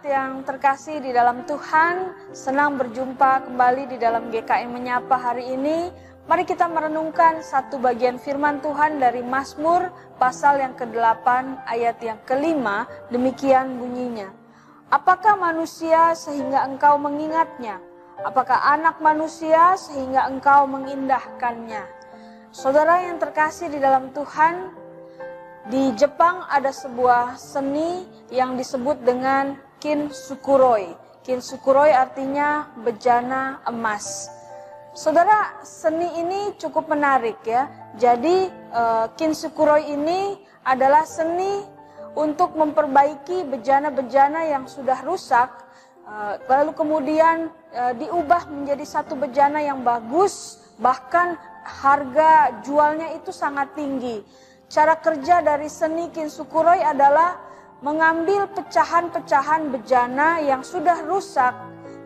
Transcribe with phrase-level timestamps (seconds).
[0.00, 5.92] terkasih di dalam Tuhan, senang berjumpa kembali di dalam GKM Menyapa hari ini.
[6.24, 11.26] Mari kita merenungkan satu bagian firman Tuhan dari Mazmur pasal yang ke-8
[11.68, 14.32] ayat yang kelima, demikian bunyinya.
[14.88, 17.76] Apakah manusia sehingga engkau mengingatnya?
[18.24, 21.84] Apakah anak manusia sehingga engkau mengindahkannya?
[22.56, 24.72] Saudara yang terkasih di dalam Tuhan,
[25.68, 30.92] di Jepang ada sebuah seni yang disebut dengan kin sukuroi.
[31.24, 34.28] Kin sukuroi artinya bejana emas.
[34.92, 37.66] Saudara, seni ini cukup menarik ya.
[37.96, 41.64] Jadi uh, kin sukuroi ini adalah seni
[42.14, 45.48] untuk memperbaiki bejana-bejana yang sudah rusak
[46.10, 53.72] uh, lalu kemudian uh, diubah menjadi satu bejana yang bagus bahkan harga jualnya itu sangat
[53.78, 54.24] tinggi.
[54.70, 57.49] Cara kerja dari seni kin sukuroi adalah
[57.80, 61.56] mengambil pecahan-pecahan bejana yang sudah rusak,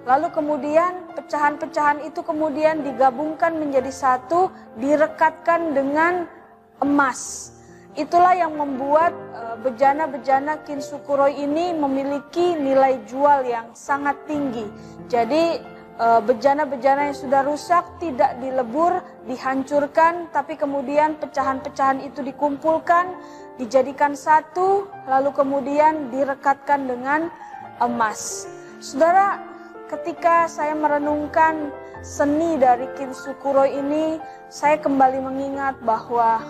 [0.06, 6.30] lalu kemudian pecahan-pecahan itu kemudian digabungkan menjadi satu, direkatkan dengan
[6.78, 7.50] emas.
[7.94, 14.66] Itulah yang membuat eh, bejana-bejana kinsukuroi ini memiliki nilai jual yang sangat tinggi.
[15.06, 18.98] Jadi bejana-bejana yang sudah rusak tidak dilebur,
[19.30, 23.14] dihancurkan, tapi kemudian pecahan-pecahan itu dikumpulkan,
[23.62, 27.30] dijadikan satu, lalu kemudian direkatkan dengan
[27.78, 28.50] emas.
[28.82, 29.38] Saudara,
[29.86, 31.70] ketika saya merenungkan
[32.02, 34.18] seni dari Kinsukuro ini,
[34.50, 36.42] saya kembali mengingat bahwa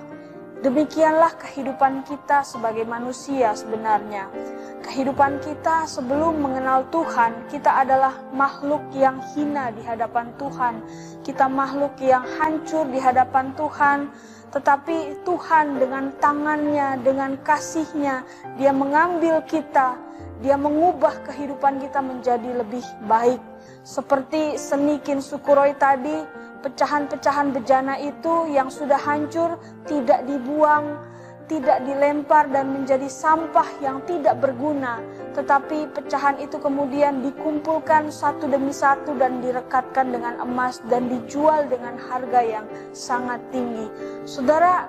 [0.65, 4.33] demikianlah kehidupan kita sebagai manusia sebenarnya.
[4.81, 10.81] Kehidupan kita sebelum mengenal Tuhan, kita adalah makhluk yang hina di hadapan Tuhan.
[11.21, 14.09] Kita makhluk yang hancur di hadapan Tuhan
[14.55, 18.23] tetapi Tuhan dengan tangannya, dengan kasihnya,
[18.55, 19.99] dia mengambil kita,
[20.47, 23.43] dia mengubah kehidupan kita menjadi lebih baik.
[23.83, 26.22] Seperti senikin sukuroi tadi,
[26.64, 30.97] pecahan-pecahan bejana itu yang sudah hancur tidak dibuang,
[31.44, 35.04] tidak dilempar dan menjadi sampah yang tidak berguna,
[35.36, 42.00] tetapi pecahan itu kemudian dikumpulkan satu demi satu dan direkatkan dengan emas dan dijual dengan
[42.08, 43.92] harga yang sangat tinggi.
[44.25, 44.88] Saudara,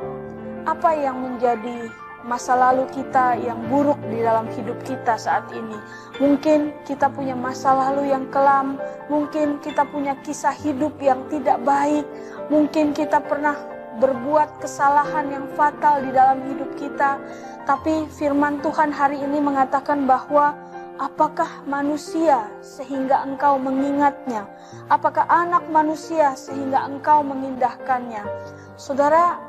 [0.63, 1.91] apa yang menjadi
[2.25, 5.77] masa lalu kita yang buruk di dalam hidup kita saat ini?
[6.17, 12.03] Mungkin kita punya masa lalu yang kelam, mungkin kita punya kisah hidup yang tidak baik,
[12.49, 13.53] mungkin kita pernah
[14.01, 17.21] berbuat kesalahan yang fatal di dalam hidup kita,
[17.63, 20.57] tapi firman Tuhan hari ini mengatakan bahwa
[20.99, 24.47] apakah manusia sehingga engkau mengingatnya?
[24.91, 28.23] Apakah anak manusia sehingga engkau mengindahkannya?
[28.75, 29.39] Saudara,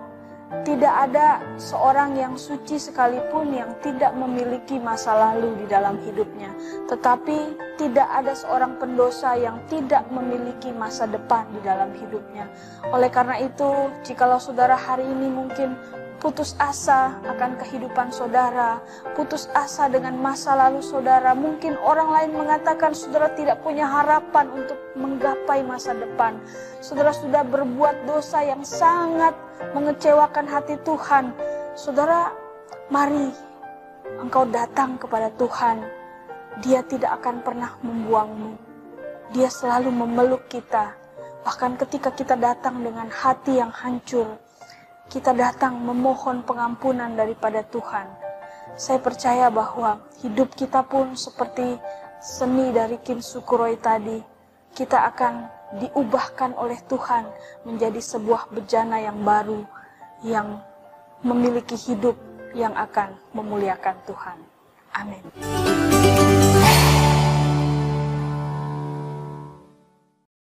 [0.62, 6.54] tidak ada seorang yang suci sekalipun yang tidak memiliki masa lalu di dalam hidupnya.
[6.86, 7.38] Tetapi
[7.74, 12.46] tidak ada seorang pendosa yang tidak memiliki masa depan di dalam hidupnya.
[12.94, 15.74] Oleh karena itu, jikalau saudara hari ini mungkin
[16.22, 18.80] putus asa akan kehidupan saudara,
[19.18, 21.34] putus asa dengan masa lalu saudara.
[21.34, 26.38] Mungkin orang lain mengatakan saudara tidak punya harapan untuk menggapai masa depan.
[26.78, 31.32] Saudara sudah berbuat dosa yang sangat mengecewakan hati Tuhan.
[31.76, 32.32] Saudara,
[32.88, 33.32] mari
[34.20, 35.84] engkau datang kepada Tuhan.
[36.64, 38.56] Dia tidak akan pernah membuangmu.
[39.36, 40.96] Dia selalu memeluk kita.
[41.44, 44.40] Bahkan ketika kita datang dengan hati yang hancur,
[45.06, 48.08] kita datang memohon pengampunan daripada Tuhan.
[48.74, 51.78] Saya percaya bahwa hidup kita pun seperti
[52.18, 54.35] seni dari Kim Sukuroi tadi.
[54.76, 55.48] Kita akan
[55.80, 57.24] diubahkan oleh Tuhan
[57.64, 59.64] menjadi sebuah bejana yang baru
[60.20, 60.60] yang
[61.24, 62.12] memiliki hidup
[62.52, 64.38] yang akan memuliakan Tuhan.
[64.92, 65.24] Amin.